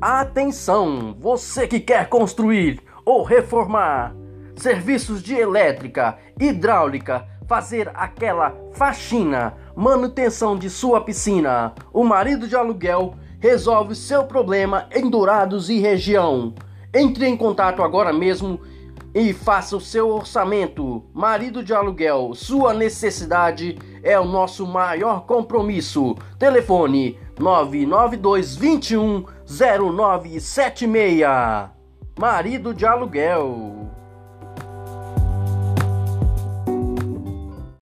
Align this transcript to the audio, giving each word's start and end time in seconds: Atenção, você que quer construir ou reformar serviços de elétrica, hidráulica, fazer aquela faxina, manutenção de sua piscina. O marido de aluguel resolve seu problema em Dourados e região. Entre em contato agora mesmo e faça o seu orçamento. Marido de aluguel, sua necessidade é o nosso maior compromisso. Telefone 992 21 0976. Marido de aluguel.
Atenção, 0.00 1.16
você 1.18 1.66
que 1.66 1.80
quer 1.80 2.08
construir 2.08 2.80
ou 3.04 3.24
reformar 3.24 4.14
serviços 4.54 5.20
de 5.20 5.34
elétrica, 5.34 6.16
hidráulica, 6.38 7.26
fazer 7.48 7.90
aquela 7.94 8.54
faxina, 8.74 9.54
manutenção 9.74 10.56
de 10.56 10.70
sua 10.70 11.00
piscina. 11.00 11.72
O 11.92 12.04
marido 12.04 12.46
de 12.46 12.54
aluguel 12.54 13.14
resolve 13.40 13.96
seu 13.96 14.22
problema 14.22 14.86
em 14.94 15.10
Dourados 15.10 15.68
e 15.68 15.80
região. 15.80 16.54
Entre 16.94 17.26
em 17.26 17.36
contato 17.36 17.82
agora 17.82 18.12
mesmo 18.12 18.60
e 19.12 19.32
faça 19.32 19.76
o 19.76 19.80
seu 19.80 20.10
orçamento. 20.10 21.02
Marido 21.12 21.60
de 21.60 21.74
aluguel, 21.74 22.34
sua 22.34 22.72
necessidade 22.72 23.76
é 24.00 24.18
o 24.18 24.24
nosso 24.24 24.64
maior 24.64 25.26
compromisso. 25.26 26.14
Telefone 26.38 27.18
992 27.36 28.54
21 28.54 29.24
0976. 29.48 31.70
Marido 32.18 32.74
de 32.74 32.86
aluguel. 32.86 33.87